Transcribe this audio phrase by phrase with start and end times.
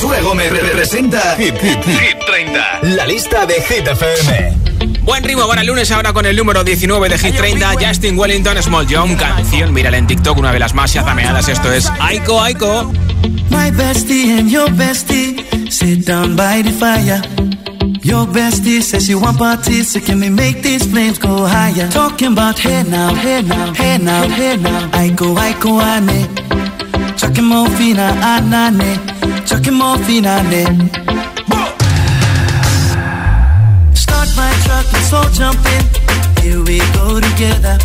[0.00, 2.80] Josué Gómez representa Hit, Hit, Hit 30.
[2.82, 5.00] La lista de Hit FM.
[5.02, 8.62] Buen ritmo para el lunes ahora con el número 19 de Hit 30, Justin Wellington
[8.62, 12.92] Small John, canción, mírala en TikTok, una de las más yazameadas, esto es Aiko Aiko.
[13.50, 17.20] My bestie and your bestie sit down by the fire.
[18.04, 21.88] Your bestie says you want parties, so can we make these flames go higher?
[21.90, 24.88] Talking about hey now, hey now, hey now, hey now.
[24.92, 26.28] Aiko Aiko ane.
[27.16, 28.96] Chucking more fina anane,
[29.48, 30.64] chucking more fina ne.
[33.94, 35.84] Start my truck, let's all jump in.
[36.42, 37.78] Here we go together.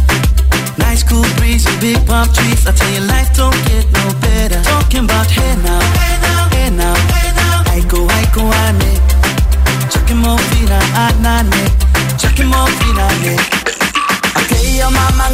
[0.78, 2.68] Nice cool breeze and big palm trees.
[2.68, 4.62] I tell you, life don't get no better.
[4.64, 7.76] Talking about hey now, hey now, hey now, hey now.
[7.76, 8.02] I go,
[8.66, 8.92] ane.
[9.92, 11.64] Chucking more fina anane,
[12.20, 13.36] chucking more fina ne.
[14.40, 15.32] Okay, your mama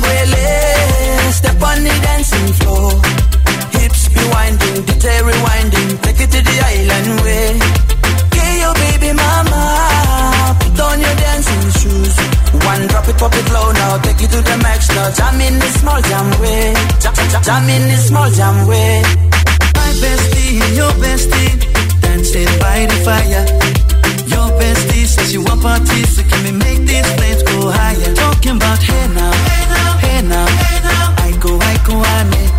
[1.32, 3.19] step on the dancing floor
[4.14, 7.48] be winding, detail rewinding, take it to the island way.
[8.34, 9.62] Get your baby mama,
[10.60, 12.16] put on your dancing shoes.
[12.66, 15.08] One drop it, pop it low now, take it to the max now.
[15.12, 19.02] Jam in the small jam way, jam, jam, jam in the small jam way.
[19.78, 21.54] My bestie and your bestie,
[22.02, 23.46] dancing by the fire.
[24.34, 28.14] Your bestie says you want parties, so can we make these flames go higher?
[28.16, 31.26] Talking about hey now, hey now, hey now, hey now.
[31.26, 32.59] I go, I go, I need.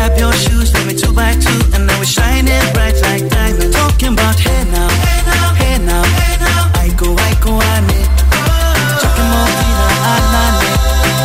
[0.00, 3.76] Grab your shoes, let me two by two And now we're shining bright like diamonds.
[3.76, 6.80] Talking about hey now, hey now, hey now, hey now.
[6.80, 8.00] Aiko aiko ane
[8.96, 9.52] Chucking more
[10.08, 10.72] anane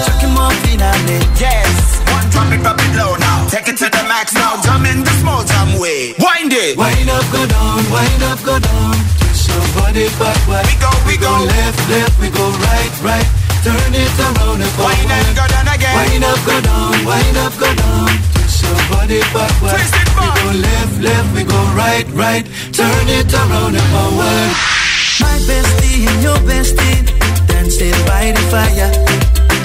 [0.04, 3.48] Chucking more finale Yes, one drop it, drop it low now.
[3.48, 6.12] Take it to the max now, jump in the small jam way.
[6.20, 6.76] Wind it.
[6.76, 8.92] Wind up, go down, wind up, go down.
[9.24, 10.68] Twist your body backward.
[10.68, 11.48] We go, we, we go, go.
[11.48, 13.28] left, left, we go right, right.
[13.64, 15.00] Turn it around and forward.
[15.00, 15.96] Wind up, go down again.
[15.96, 18.12] Wind up, go down, wind up, go down.
[18.36, 22.46] Twist your body backward Twist it back We go left, left, we go right, right
[22.74, 24.76] Turn it around and forward
[25.22, 27.08] my bestie and your bestie
[27.48, 28.92] dancing by the fire.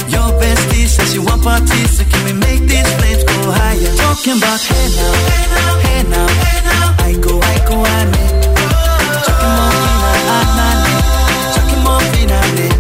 [0.09, 3.93] Your bestie says you want parties, so can we make these flames go higher?
[3.97, 7.07] Talking about hey now, hey now, hey now, hey now.
[7.07, 8.35] I go, I go, I need.
[9.27, 10.93] Chucking more fina, anane.
[11.55, 12.80] Chucking more fina, Chucking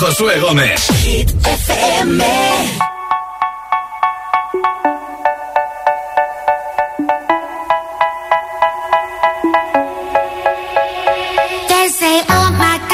[0.00, 0.86] Josué Gómez.
[11.68, 12.89] They say, oh my God.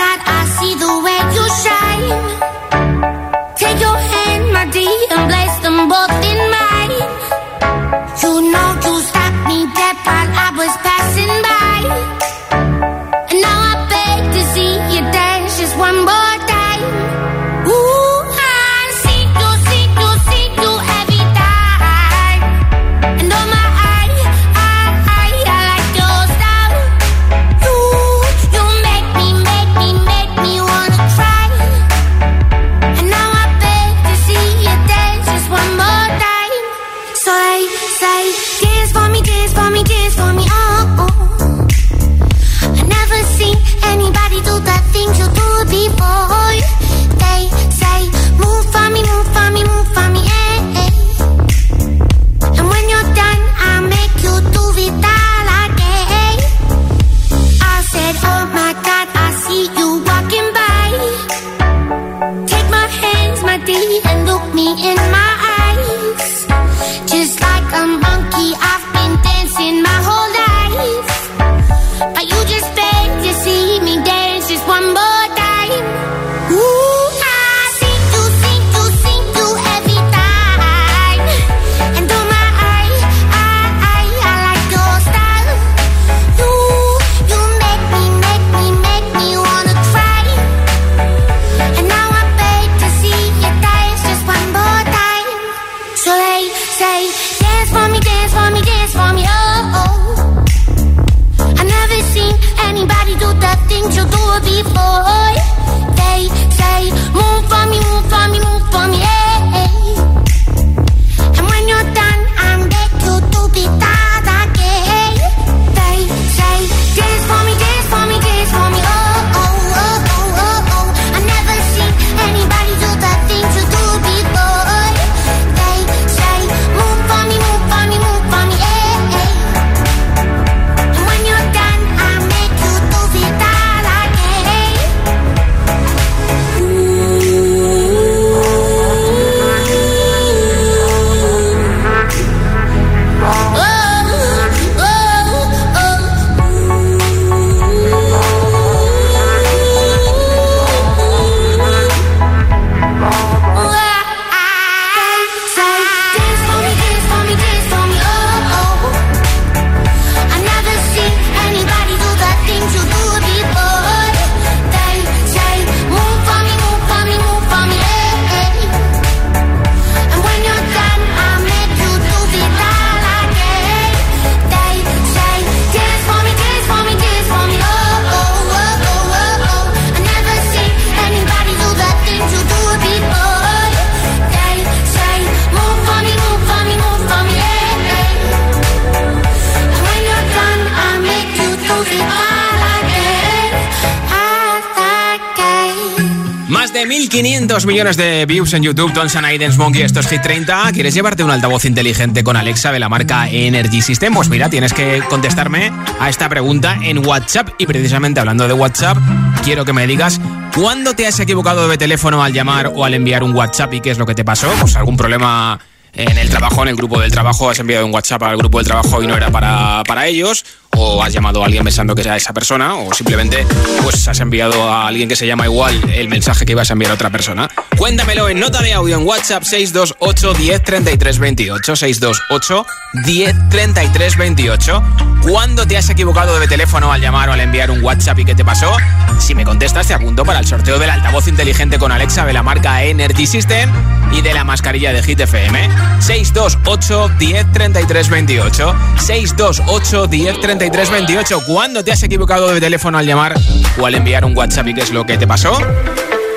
[197.66, 200.70] 1.500 millones de views en YouTube, Tons and Aidens Monkey, esto es Hit 30.
[200.72, 204.14] ¿Quieres llevarte un altavoz inteligente con Alexa de la marca Energy System?
[204.14, 207.48] Pues mira, tienes que contestarme a esta pregunta en WhatsApp.
[207.58, 208.98] Y precisamente hablando de WhatsApp,
[209.42, 210.20] quiero que me digas
[210.54, 213.90] cuándo te has equivocado de teléfono al llamar o al enviar un WhatsApp y qué
[213.90, 214.48] es lo que te pasó.
[214.60, 215.58] Pues algún problema
[215.92, 218.66] en el trabajo, en el grupo del trabajo, has enviado un WhatsApp al grupo del
[218.66, 220.44] trabajo y no era para, para ellos
[220.76, 223.46] o has llamado a alguien pensando que sea esa persona o simplemente
[223.82, 226.92] pues has enviado a alguien que se llama igual el mensaje que ibas a enviar
[226.92, 227.48] a otra persona.
[227.76, 232.66] Cuéntamelo en nota de audio en WhatsApp 628 10 33 28 628
[233.04, 234.82] 10 33 28.
[235.22, 238.34] ¿Cuándo te has equivocado de teléfono al llamar o al enviar un WhatsApp y qué
[238.34, 238.76] te pasó?
[239.18, 242.42] Si me contestas te apunto para el sorteo del altavoz inteligente con Alexa de la
[242.42, 243.70] marca Energy System
[244.12, 245.68] y de la mascarilla de Hit FM.
[246.00, 253.06] 628 10 33 28 628 10 33 28 ¿Cuándo te has equivocado de teléfono al
[253.06, 253.34] llamar
[253.78, 255.56] o al enviar un WhatsApp y qué es lo que te pasó?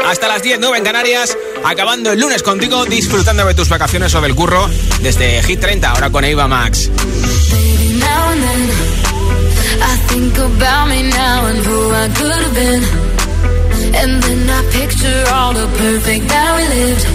[0.06, 4.22] Hasta las 10, 9 en Canarias, acabando el lunes contigo, disfrutando de tus vacaciones o
[4.22, 4.70] del curro
[5.02, 6.90] desde Hit 30, ahora con Eva Max.
[13.92, 17.06] And then I picture all the perfect that we lived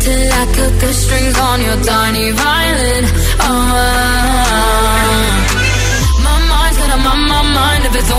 [0.00, 3.04] Till I cut the strings on your tiny violin
[3.40, 4.33] oh.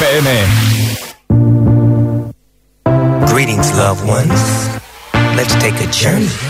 [0.00, 0.48] FM.
[3.28, 4.68] Greetings, loved ones.
[5.36, 6.49] Let's take a journey.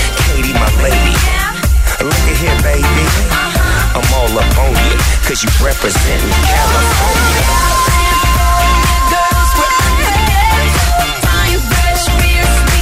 [0.31, 1.11] Katie, my lady.
[1.27, 2.07] Yeah.
[2.07, 3.05] Look at here, baby.
[3.35, 3.99] Uh huh.
[3.99, 4.95] I'm all up on you,
[5.27, 7.91] cause you represent California.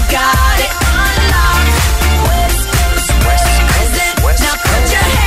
[0.10, 1.78] Got it unlocked.
[2.26, 3.94] West Coast, West Coast,
[4.26, 4.42] West Coast.
[4.42, 5.19] Now put your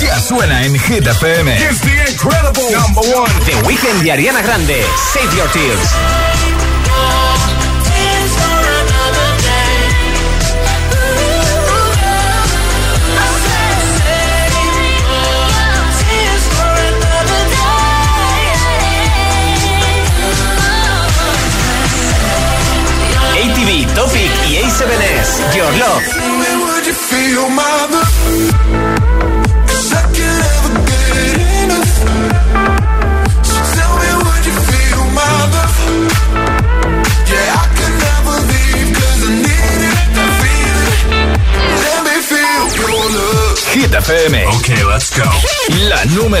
[0.00, 1.52] Ya suena en Hit FM.
[1.56, 3.28] It's the incredible number one.
[3.44, 4.84] The Weekend y Ariana Grande.
[5.12, 6.31] Save your tears.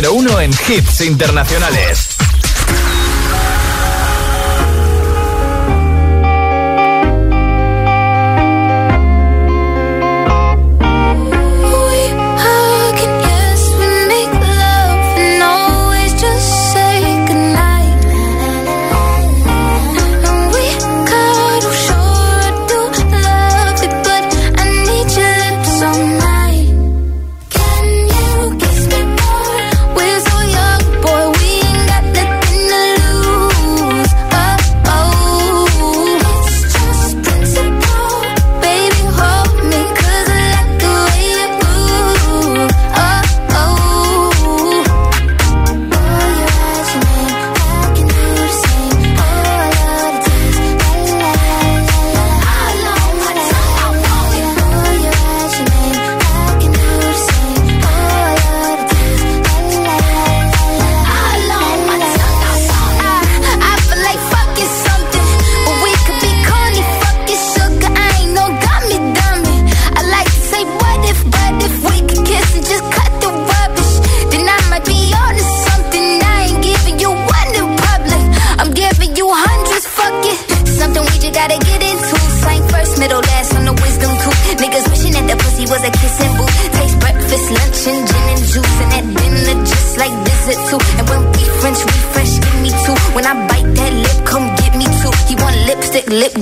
[0.02, 2.11] Número uno en hits internacionales.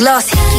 [0.01, 0.50] glossy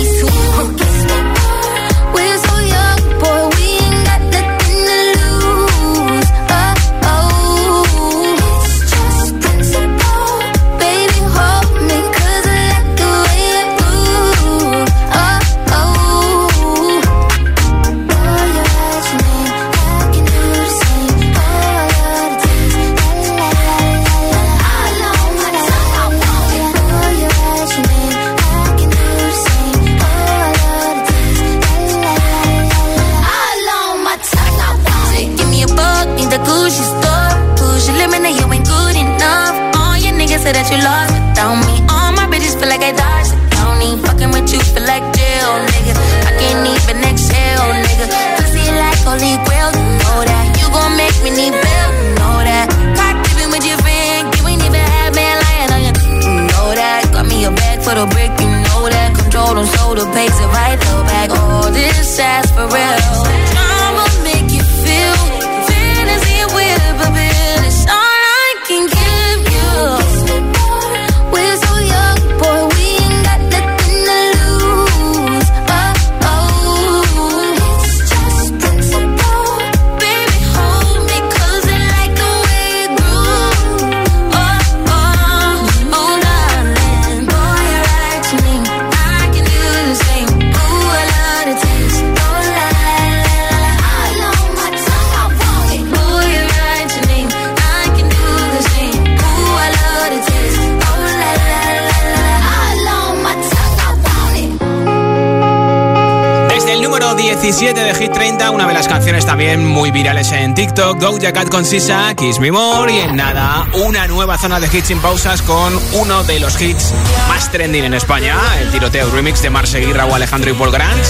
[108.01, 110.97] Hit 30, una de las canciones también muy virales en TikTok.
[110.97, 112.91] Doja Cat con Sisa, Kiss Me More.
[112.91, 116.95] Y en nada, una nueva zona de hits sin pausas con uno de los hits
[117.29, 121.05] más trending en España: el tiroteo remix de Marce Guirra o Alejandro y Paul Grant.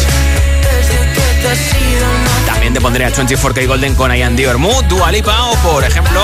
[2.46, 6.22] También te pondré a 24K Golden con Ian Dior Mood, Dua Lipa o, por ejemplo,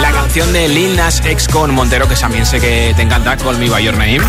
[0.00, 3.58] la canción de Lil Nas X con Montero, que también sé que te encanta, Call
[3.58, 4.22] Me By Your Name.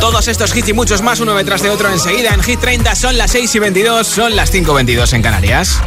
[0.00, 2.94] Todos estos hits y muchos más, uno detrás de otro enseguida en Hit 30.
[2.94, 5.78] Son las 6 y 22, son las 5 y 22 en Canarias.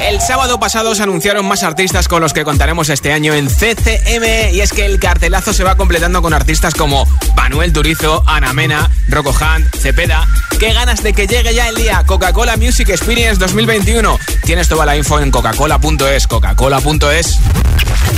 [0.00, 4.52] El sábado pasado se anunciaron más artistas con los que contaremos este año en CCM
[4.52, 8.90] y es que el cartelazo se va completando con artistas como Manuel Turizo, Ana Mena,
[9.08, 10.26] Rocco Hunt, Cepeda.
[10.58, 14.18] Qué ganas de que llegue ya el día Coca-Cola Music Experience 2021.
[14.44, 17.38] Tienes toda la info en coca-cola.es, coca-cola.es.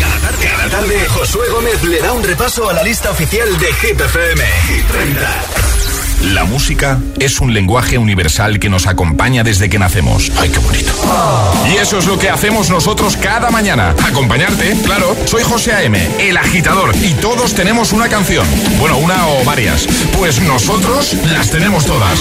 [0.01, 4.45] Cada tarde, Josué Gómez le da un repaso a la lista oficial de Hit FM.
[4.69, 5.45] Hit 30.
[6.35, 10.31] La música es un lenguaje universal que nos acompaña desde que nacemos.
[10.39, 10.93] ¡Ay, qué bonito!
[11.71, 13.95] Y eso es lo que hacemos nosotros cada mañana.
[14.05, 15.17] Acompañarte, claro.
[15.25, 18.47] Soy José A.M., el agitador, y todos tenemos una canción.
[18.79, 19.87] Bueno, una o varias.
[20.19, 22.21] Pues nosotros las tenemos todas.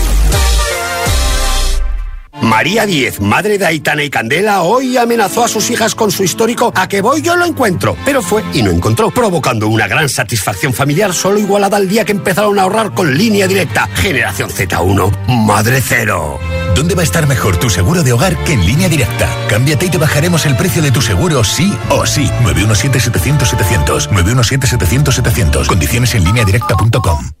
[2.41, 6.71] María Diez, madre de Aitana y Candela, hoy amenazó a sus hijas con su histórico
[6.75, 10.73] a que voy yo lo encuentro, pero fue y no encontró, provocando una gran satisfacción
[10.73, 13.87] familiar solo igualada al día que empezaron a ahorrar con línea directa.
[13.95, 16.39] Generación Z1, madre cero.
[16.75, 19.29] ¿Dónde va a estar mejor tu seguro de hogar que en línea directa?
[19.49, 22.29] Cámbiate y te bajaremos el precio de tu seguro sí o sí.
[22.43, 24.09] 917-700-700.
[24.09, 25.67] 917-700-700.
[25.67, 27.40] Condiciones en línea directa.com.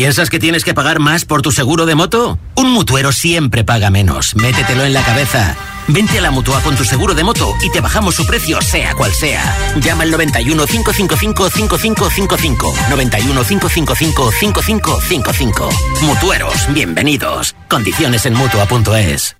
[0.00, 2.38] ¿Piensas que tienes que pagar más por tu seguro de moto?
[2.54, 4.34] Un mutuero siempre paga menos.
[4.34, 5.54] Métetelo en la cabeza.
[5.88, 8.94] Vente a la mutua con tu seguro de moto y te bajamos su precio, sea
[8.94, 9.54] cual sea.
[9.78, 12.74] Llama al 91 555 5555.
[12.88, 15.68] 91 555 5555.
[16.00, 17.54] Mutueros, bienvenidos.
[17.68, 19.39] Condiciones en mutua.es.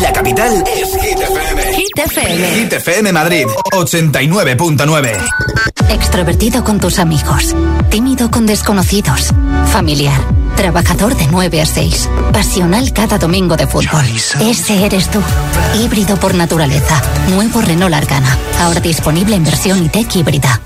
[0.00, 1.76] La capital es Hit FM.
[1.76, 2.48] Hit FM.
[2.54, 5.18] Hit FM Madrid, 89.9.
[5.90, 7.54] Extrovertido con tus amigos.
[7.90, 9.30] Tímido con desconocidos.
[9.66, 10.20] Familiar.
[10.56, 12.08] Trabajador de 9 a 6.
[12.32, 14.04] Pasional cada domingo de fútbol.
[14.40, 15.20] Ese eres tú.
[15.80, 17.02] Híbrido por naturaleza.
[17.30, 18.36] Nuevo Renault Argana.
[18.60, 20.60] Ahora disponible en versión e-tech híbrida.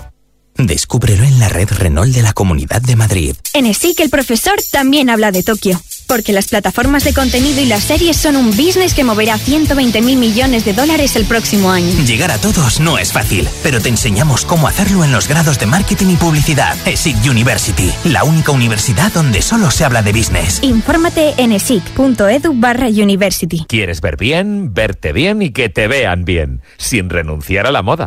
[0.57, 3.37] Descúbrelo en la red Renault de la Comunidad de Madrid.
[3.53, 5.81] En ESIC el profesor también habla de Tokio.
[6.07, 10.19] Porque las plataformas de contenido y las series son un business que moverá 120 mil
[10.19, 11.91] millones de dólares el próximo año.
[12.05, 15.67] Llegar a todos no es fácil, pero te enseñamos cómo hacerlo en los grados de
[15.67, 16.77] marketing y publicidad.
[16.87, 20.61] ESIC University, la única universidad donde solo se habla de business.
[20.63, 23.65] Infórmate en esic.edu barra university.
[23.69, 28.07] ¿Quieres ver bien, verte bien y que te vean bien, sin renunciar a la moda?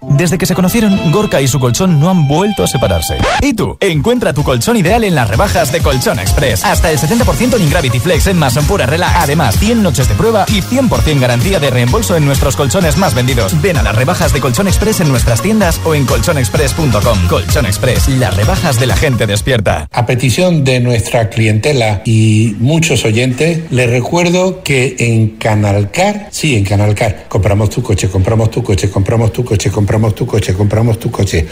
[0.00, 3.18] Desde que se conocieron, Gorka y su colchón no han vuelto a separarse.
[3.42, 3.76] ¿Y tú?
[3.80, 6.64] Encuentra tu colchón ideal en las rebajas de Colchón Express.
[6.64, 9.14] Hasta el 70% en Gravity Flex en Mason Pura Relax.
[9.16, 13.60] Además, 100 noches de prueba y 100% garantía de reembolso en nuestros colchones más vendidos.
[13.60, 17.28] Ven a las rebajas de Colchón Express en nuestras tiendas o en colchonexpress.com.
[17.28, 19.88] Colchón Express, las rebajas de la gente despierta.
[19.92, 26.64] A petición de nuestra clientela y muchos oyentes, les recuerdo que en Canalcar, sí, en
[26.64, 30.98] Canalcar, compramos tu coche, compramos tu coche, compramos tu coche, compramos compramos tu coche, compramos
[30.98, 31.46] tu coche,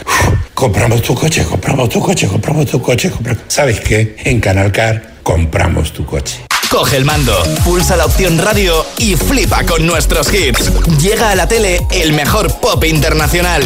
[0.53, 3.09] compramos tu coche, compramos tu coche, compramos tu coche,
[3.47, 4.17] ¿Sabes qué?
[4.25, 6.54] En Canalcar compramos tu coche.
[6.69, 10.71] Coge el mando, pulsa la opción radio y flipa con nuestros hits.
[10.99, 13.63] Llega a la tele el mejor pop internacional.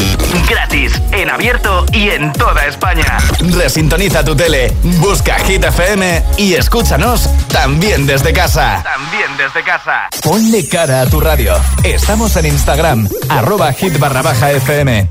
[0.47, 3.17] Gratis, en abierto y en toda España.
[3.39, 8.83] Resintoniza tu tele, busca Hit FM y escúchanos también desde casa.
[8.83, 10.09] También desde casa.
[10.21, 11.55] Ponle cara a tu radio.
[11.83, 15.09] Estamos en Instagram, arroba hit barra baja FM.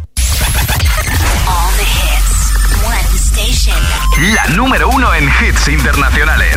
[4.35, 6.57] La número uno en hits internacionales.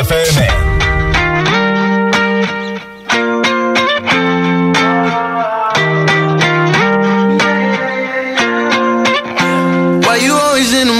[0.00, 0.60] FM.
[10.72, 10.99] in the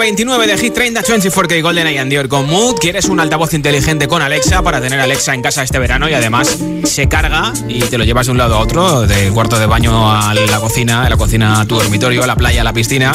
[0.00, 4.08] 29 de Hit 30, 24K Golden Eye and Dior con Mood, quieres un altavoz inteligente
[4.08, 7.98] con Alexa para tener Alexa en casa este verano y además se carga y te
[7.98, 11.10] lo llevas de un lado a otro, del cuarto de baño a la cocina, de
[11.10, 13.12] la cocina a tu dormitorio, a la playa, a la piscina.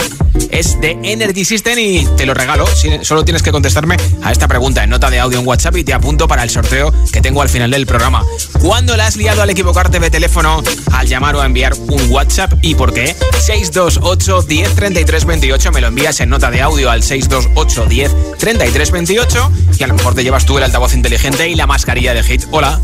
[0.52, 2.66] Es de Energy System y te lo regalo.
[3.02, 5.94] Solo tienes que contestarme a esta pregunta en nota de audio en WhatsApp y te
[5.94, 8.24] apunto para el sorteo que tengo al final del programa.
[8.62, 12.54] ¿Cuándo la has liado al equivocarte de teléfono, al llamar o a enviar un WhatsApp
[12.62, 13.16] y por qué?
[13.40, 18.92] 628 10 33 28 me lo envías en nota de audio al 628 10 33
[18.92, 22.22] 28 y a lo mejor te llevas tú el altavoz inteligente y la mascarilla de
[22.22, 22.44] hit.
[22.52, 22.80] Hola.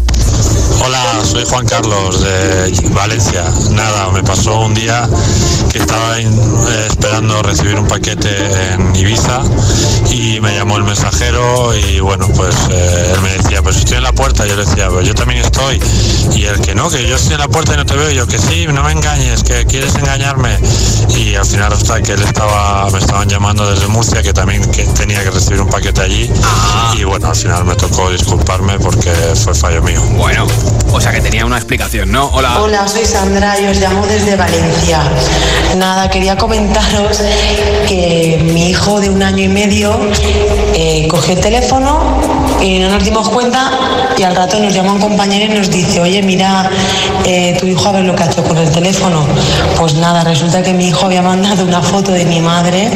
[0.83, 3.43] Hola, soy Juan Carlos de Valencia.
[3.71, 5.07] Nada, me pasó un día
[5.71, 6.25] que estaba eh,
[6.87, 8.29] esperando recibir un paquete
[8.73, 9.41] en Ibiza
[10.09, 14.03] y me llamó el mensajero y bueno, pues eh, él me decía, pues estoy en
[14.03, 14.45] la puerta.
[14.47, 15.79] Yo le decía, pues yo también estoy.
[16.35, 18.09] Y él que no, que yo estoy en la puerta y no te veo.
[18.11, 20.57] Y yo que sí, no me engañes, que quieres engañarme.
[21.15, 24.83] Y al final hasta que él estaba, me estaban llamando desde Murcia, que también que
[24.83, 26.31] tenía que recibir un paquete allí.
[26.97, 30.01] Y bueno, al final me tocó disculparme porque fue fallo mío.
[30.15, 30.45] Bueno,
[30.91, 32.27] o sea que tenía una explicación, ¿no?
[32.27, 32.61] Hola.
[32.61, 35.01] Hola, soy Sandra y os llamo desde Valencia.
[35.77, 37.19] Nada, quería comentaros
[37.87, 39.99] que mi hijo de un año y medio
[40.73, 43.71] eh, cogió el teléfono y no nos dimos cuenta
[44.17, 46.69] y al rato nos llama un compañero y nos dice, oye, mira,
[47.25, 49.25] eh, tu hijo a ver lo que ha hecho con el teléfono.
[49.77, 52.91] Pues nada, resulta que mi hijo había mandado una foto de mi madre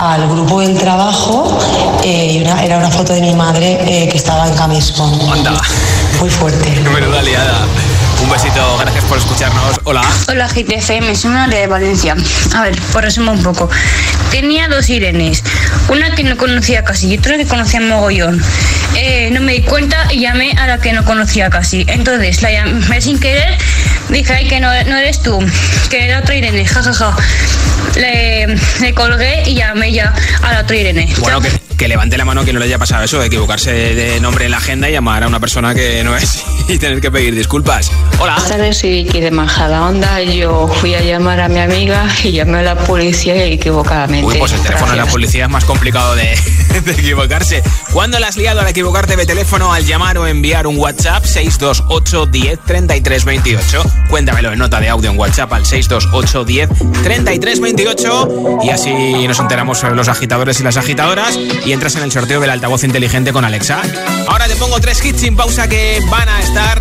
[0.00, 1.58] al grupo del trabajo
[2.02, 5.12] eh, y una- era una foto de mi madre eh, que estaba en camisón.
[6.20, 6.70] Muy fuerte.
[6.94, 7.66] Menuda liada.
[8.22, 9.80] Un besito, gracias por escucharnos.
[9.84, 10.02] Hola.
[10.28, 12.16] Hola GTFM, soy una de Valencia.
[12.54, 13.68] A ver, por resumo un poco.
[14.30, 15.42] Tenía dos Irenes,
[15.88, 18.42] una que no conocía casi y otra que conocía mogollón.
[18.96, 21.84] Eh, no me di cuenta y llamé a la que no conocía casi.
[21.88, 23.58] Entonces la llamé sin querer,
[24.08, 25.38] dije, ay, que no, no eres tú,
[25.90, 27.16] que era otra Irene, jajaja.
[27.96, 28.46] Le,
[28.80, 31.12] le colgué y llamé ya a la otra Irene.
[31.20, 31.50] Bueno, que,
[31.84, 34.52] que levante la mano que no le haya pasado eso, de equivocarse de, nombre en
[34.52, 37.90] la agenda y llamar a una persona que no es y tener que pedir disculpas.
[38.18, 38.32] Hola.
[38.36, 40.22] Buenas tardes, soy Vicky de Majadahonda.
[40.22, 44.26] Yo fui a llamar a mi amiga y llamé a la policía equivocadamente.
[44.26, 46.34] Uy, pues el teléfono de la policía es más complicado de,
[46.86, 47.62] de equivocarse.
[47.92, 51.26] ¿Cuándo la has liado al equivocarte de teléfono al llamar o enviar un WhatsApp?
[51.26, 53.84] 628 10 33 28.
[54.08, 56.68] Cuéntamelo en nota de audio en WhatsApp al 628 10
[57.02, 58.28] 33 28
[58.62, 61.38] y así nos enteramos los agitadores y las agitadoras.
[61.66, 63.82] Y entras en el sorteo del altavoz inteligente con Alexa.
[64.28, 66.80] Ahora te pongo tres hits sin pausa que van a estar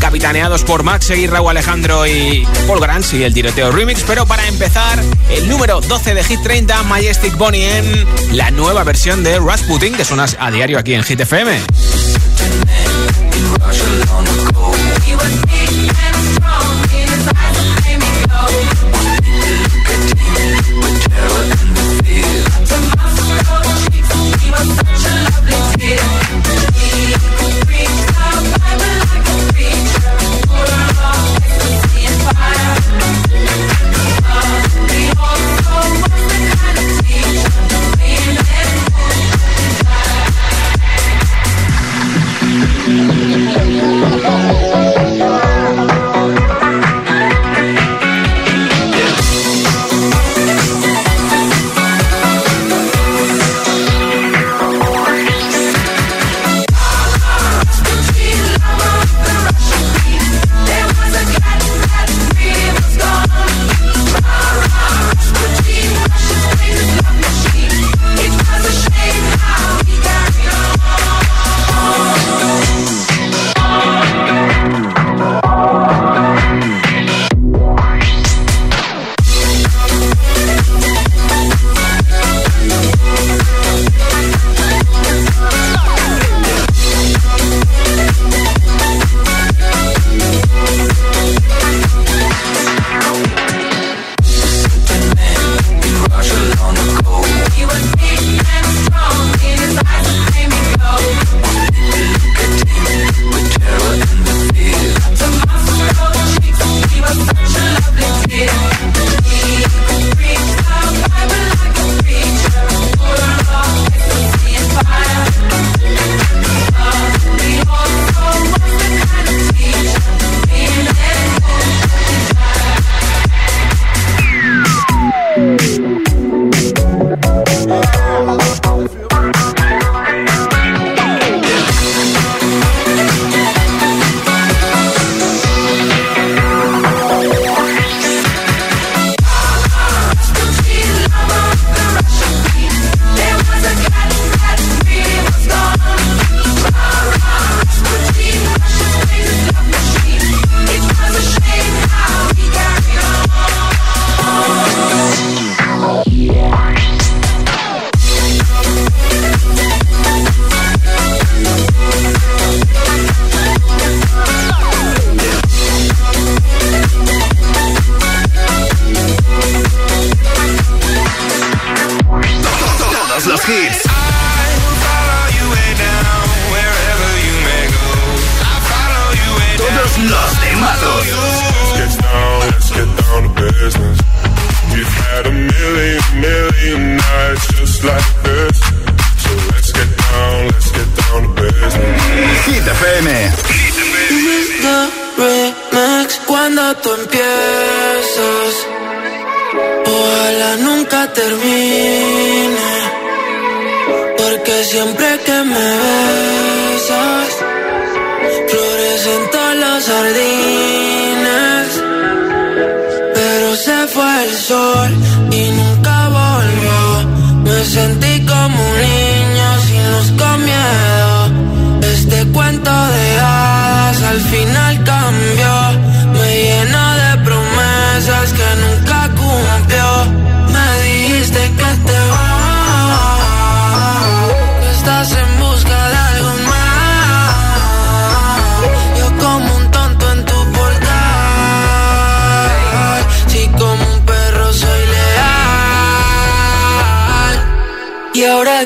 [0.00, 4.04] capitaneados por Max Seguir, Raúl Alejandro y Paul Grant y el tiroteo remix.
[4.06, 9.24] Pero para empezar, el número 12 de Hit 30, Majestic Bonnie en la nueva versión
[9.24, 11.58] de Rasputin que suena a diario aquí en Hit FM.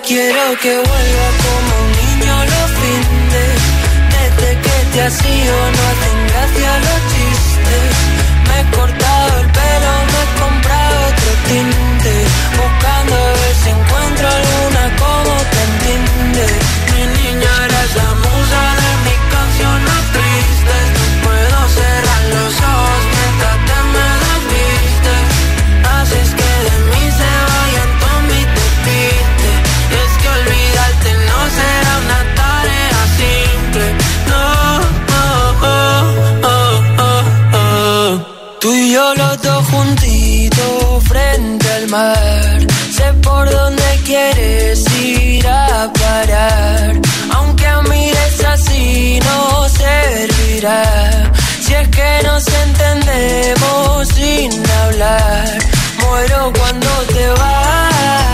[0.03, 3.43] Quiero que vuelva como un niño lo finde.
[4.13, 6.06] Desde que te has ido no
[41.87, 47.01] Sé por dónde quieres ir a parar.
[47.33, 50.83] Aunque mires así, no servirá.
[51.61, 54.51] Si es que nos entendemos sin
[54.83, 55.59] hablar,
[56.01, 58.25] muero cuando te vas.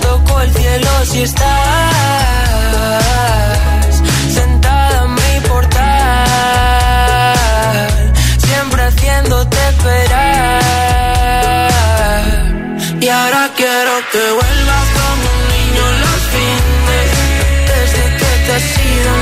[0.00, 1.91] Toco el cielo si estás.
[14.12, 17.10] Que vuelvas como un niño los fines,
[17.66, 19.21] desde que te has ido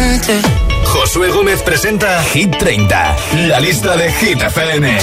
[0.00, 0.44] Madrid.
[0.86, 3.16] Josué Gómez presenta Hit 30,
[3.48, 4.98] la lista de Hit FM.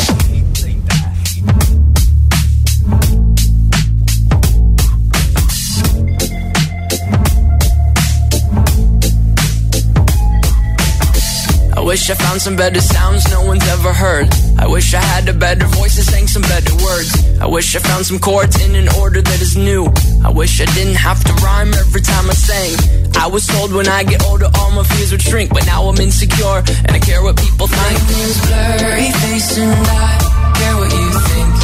[11.73, 14.27] I wish I found some better sounds no one's ever heard.
[14.59, 17.39] I wish I had a better voice and sang some better words.
[17.39, 19.85] I wish I found some chords in an order that is new.
[20.23, 23.00] I wish I didn't have to rhyme every time I sang.
[23.17, 25.97] I was told when I get older all my fears would shrink, but now I'm
[25.97, 27.79] insecure and I care what people think.
[27.81, 30.11] My name's blurry face and I
[30.57, 31.55] care what you think.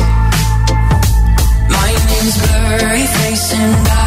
[1.78, 4.07] My name's blurry face and I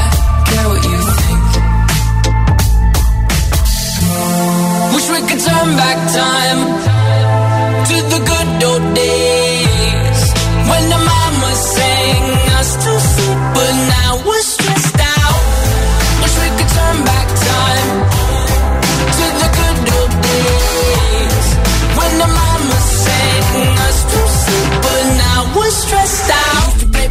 [0.51, 1.49] care what you think.
[4.93, 6.61] Wish we could turn back time
[7.89, 10.19] to the good old days
[10.69, 12.23] when the mama sang
[12.59, 15.43] us to sleep, but now we're stressed out.
[16.21, 17.89] Wish we could turn back time
[19.17, 21.47] to the good old days
[21.97, 23.47] when the mama sang
[23.87, 26.60] us to sleep, but now we're stressed out.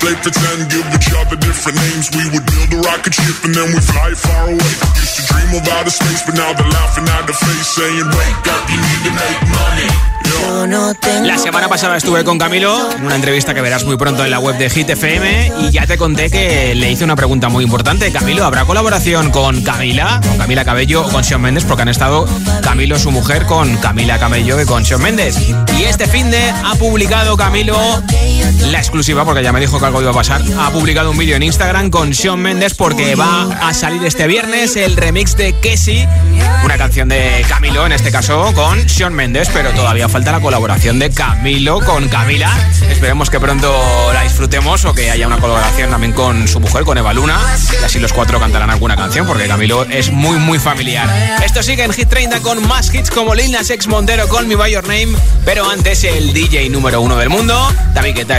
[0.00, 2.08] Used to play pretend, give each other different names.
[2.16, 4.72] We would build a rocket ship and then we fly far away.
[4.96, 8.46] Used to dream of outer space, but now they're laughing at the face, saying, Wake
[8.48, 10.10] up, you need to make money.
[11.24, 14.38] La semana pasada estuve con Camilo en una entrevista que verás muy pronto en la
[14.38, 18.10] web de Hit FM y ya te conté que le hice una pregunta muy importante.
[18.12, 21.64] Camilo, ¿habrá colaboración con Camila, con Camila Cabello o con Sean Méndez?
[21.64, 22.26] Porque han estado
[22.62, 25.36] Camilo, su mujer, con Camila Cabello y con Sean Méndez.
[25.78, 27.76] Y este fin de ha publicado Camilo
[28.66, 30.42] la exclusiva, porque ya me dijo que algo iba a pasar.
[30.58, 34.76] Ha publicado un vídeo en Instagram con Sean Méndez porque va a salir este viernes
[34.76, 36.08] el remix de Kessie,
[36.64, 40.98] una canción de Camilo, en este caso con Sean Méndez, pero todavía falta la colaboración
[40.98, 42.52] de Camilo con Camila.
[42.88, 43.72] Esperemos que pronto
[44.12, 47.38] la disfrutemos o que haya una colaboración también con su mujer, con Eva Luna,
[47.80, 51.08] y así los cuatro cantarán alguna canción, porque Camilo es muy, muy familiar.
[51.44, 54.56] Esto sigue en Hit 30 con más hits como Lil Nas X Montero con Me
[54.56, 58.38] By Your Name, pero antes el DJ número uno del mundo, David Guetta,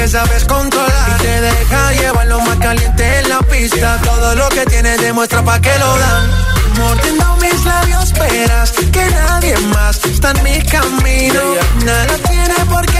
[0.00, 1.10] que sabes controlar.
[1.18, 4.00] Y te deja llevar lo más caliente en la pista.
[4.02, 6.30] Todo lo que tienes demuestra pa' que lo dan.
[6.78, 11.42] Mordiendo mis labios, esperas que nadie más está en mi camino.
[11.84, 12.99] Nada tiene por qué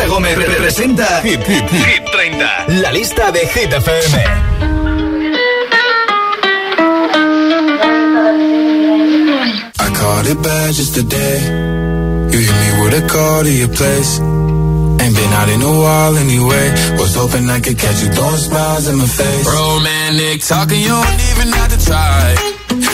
[0.00, 5.30] Josué Gómez representa Hit, Hit, Hit 30, la lista de Hit FM.
[9.78, 11.40] I caught it bad just today.
[12.32, 14.18] You hit me with a call to your place.
[14.20, 16.70] Ain't been out in a while anyway.
[16.98, 19.46] Was hoping I could catch you throwing smiles in my face.
[19.46, 22.59] Romantic talking, you don't even have to try.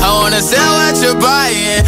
[0.00, 1.87] I wanna Sell what you're buying.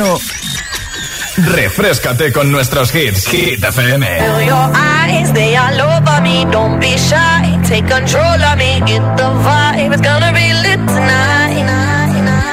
[0.00, 0.18] verano,
[1.54, 3.26] refrescate con nuestros hits.
[3.26, 4.02] Hit FM.
[4.02, 6.44] Feel your eyes, they all over me.
[6.50, 8.80] Don't be shy, take control of me.
[8.86, 11.40] Get the vibe, it's gonna be lit tonight.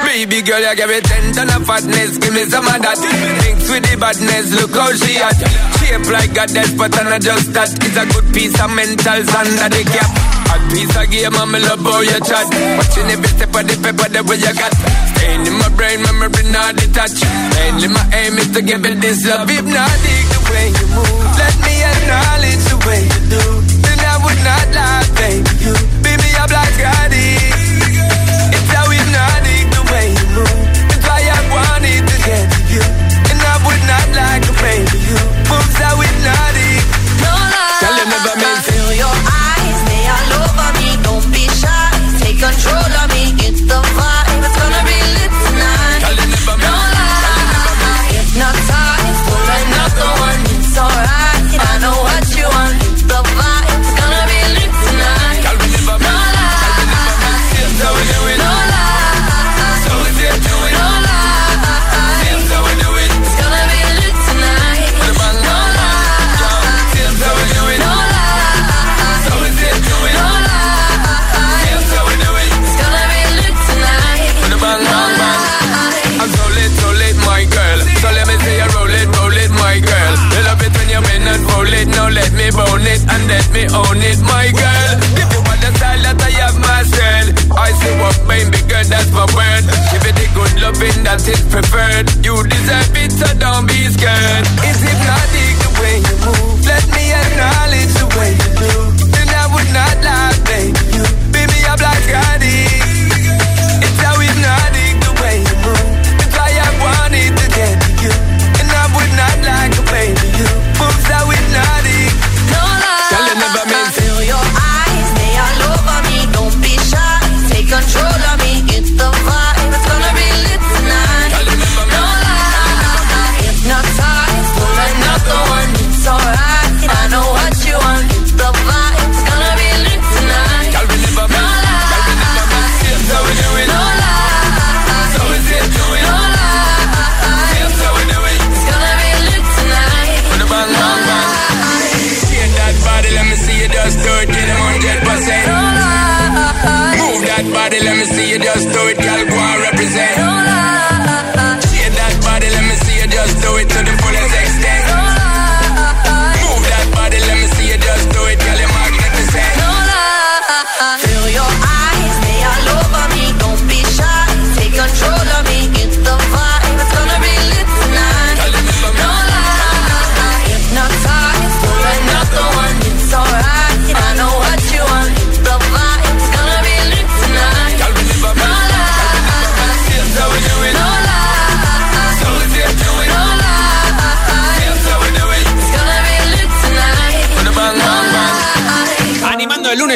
[0.03, 2.97] Baby girl, you give me ten ton of fatness, give me some of that.
[2.97, 5.37] Mix with the badness, look how she at.
[5.77, 7.69] Shape like a death, but I'm not just that.
[7.69, 10.09] It's a good piece of mental under the cap.
[10.47, 12.49] A piece of game, I'm love how you chat.
[12.49, 14.73] Watching every step of the paper, the way you got.
[15.77, 17.21] Staying in my brain, memory not detached.
[17.53, 19.47] Mainly my aim is to give it this love.
[19.47, 21.37] Hypnotic the way you move.
[21.37, 23.43] Let me acknowledge the way you do.
[23.85, 25.45] Then I would not lie, baby.
[25.61, 27.37] You beat me up like Gotti.
[28.57, 30.65] It's how hypnotic the way you move.
[30.97, 32.83] It's why I wanted to get to you.
[33.29, 34.97] And I would not like a baby.
[34.97, 36.81] You moves how hypnotic.
[37.21, 37.77] No lie.
[37.85, 38.65] Tell you never meant.
[38.65, 40.89] Feel your eyes, they all over me.
[41.05, 43.16] Don't be shy, take control of me.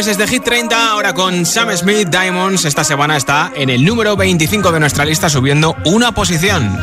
[0.02, 2.66] Lunes desde Hit 30, ahora con Sam Smith Diamonds.
[2.66, 6.76] Esta semana está en el número 25 de nuestra lista, subiendo una posición.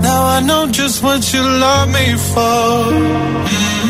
[0.00, 3.89] Now I know just what you love me for.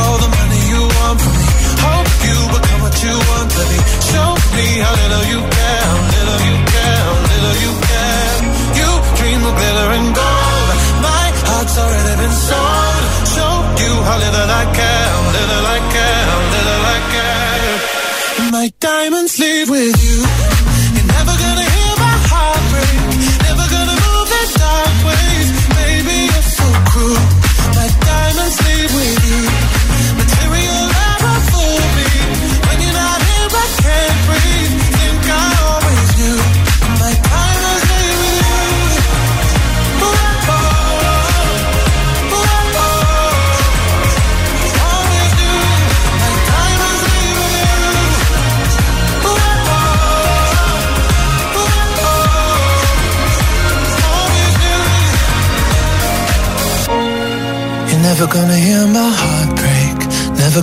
[0.00, 1.46] All the money you want from me.
[1.86, 3.78] Hope you become what you want to be.
[4.10, 8.36] Show me how little you care, little you care, little you care.
[8.78, 8.88] You
[9.18, 10.13] dream of glitter and